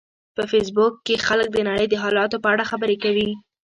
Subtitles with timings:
[0.35, 3.29] په فېسبوک کې خلک د نړۍ د حالاتو په اړه خبرې کوي